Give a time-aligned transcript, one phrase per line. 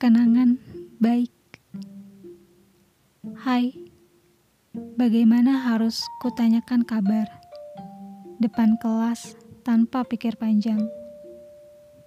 [0.00, 0.56] Kenangan
[0.96, 1.28] baik.
[3.36, 3.76] Hai,
[4.96, 7.28] bagaimana harus kutanyakan kabar?
[8.40, 10.88] Depan kelas tanpa pikir panjang,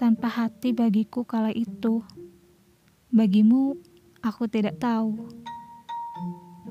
[0.00, 2.00] tanpa hati bagiku kala itu.
[3.12, 3.76] Bagimu,
[4.24, 5.28] aku tidak tahu.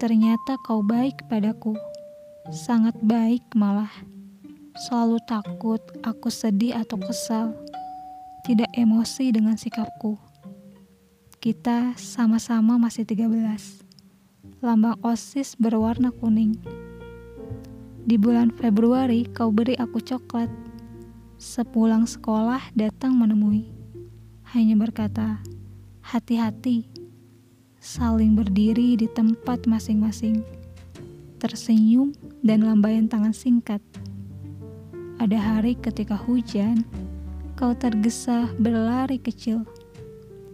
[0.00, 1.76] Ternyata kau baik padaku,
[2.48, 3.92] sangat baik malah.
[4.88, 7.52] Selalu takut aku sedih atau kesal,
[8.48, 10.29] tidak emosi dengan sikapku.
[11.40, 13.24] Kita sama-sama masih 13.
[14.60, 16.52] Lambang OSIS berwarna kuning.
[18.04, 20.52] Di bulan Februari kau beri aku coklat.
[21.40, 23.72] Sepulang sekolah datang menemui.
[24.52, 25.40] Hanya berkata,
[26.04, 26.84] hati-hati.
[27.80, 30.44] Saling berdiri di tempat masing-masing.
[31.40, 32.12] Tersenyum
[32.44, 33.80] dan lambaian tangan singkat.
[35.16, 36.84] Ada hari ketika hujan,
[37.56, 39.64] kau tergesa berlari kecil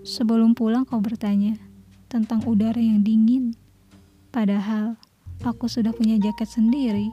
[0.06, 1.58] Sebelum pulang kau bertanya
[2.06, 3.58] tentang udara yang dingin.
[4.30, 4.94] Padahal
[5.42, 7.10] aku sudah punya jaket sendiri.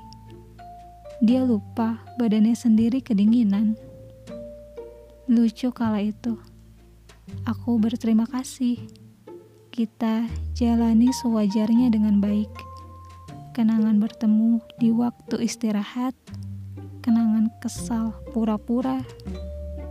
[1.18, 3.74] Dia lupa badannya sendiri kedinginan.
[5.26, 6.38] Lucu kala itu.
[7.50, 8.78] Aku berterima kasih.
[9.74, 12.54] Kita jalani sewajarnya dengan baik.
[13.58, 16.14] Kenangan bertemu di waktu istirahat.
[17.02, 19.02] Kenangan kesal pura-pura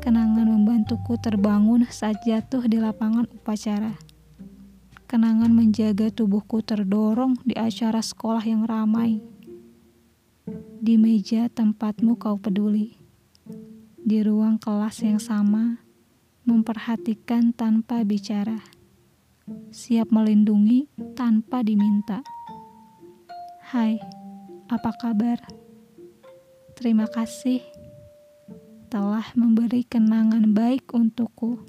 [0.02, 3.94] Kenangan membantuku terbangun saat jatuh di lapangan upacara.
[5.06, 9.22] Kenangan menjaga tubuhku terdorong di acara sekolah yang ramai.
[10.82, 12.98] Di meja tempatmu kau peduli.
[14.02, 15.78] Di ruang kelas yang sama,
[16.50, 18.58] memperhatikan tanpa bicara.
[19.70, 22.26] Siap melindungi tanpa diminta.
[23.70, 24.02] Hai,
[24.66, 25.38] apa kabar?
[26.74, 27.81] Terima kasih
[28.92, 31.64] telah memberi kenangan baik untukku,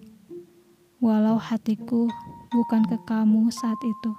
[0.99, 2.11] walau hatiku
[2.52, 4.11] bukan ke kamu saat itu.